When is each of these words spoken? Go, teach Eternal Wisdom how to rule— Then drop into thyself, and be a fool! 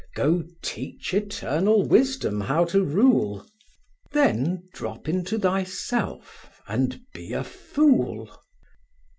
Go, 0.15 0.41
teach 0.63 1.13
Eternal 1.13 1.87
Wisdom 1.87 2.41
how 2.41 2.65
to 2.65 2.83
rule— 2.83 3.45
Then 4.13 4.67
drop 4.73 5.07
into 5.07 5.37
thyself, 5.37 6.49
and 6.67 6.99
be 7.13 7.33
a 7.33 7.43
fool! 7.43 8.27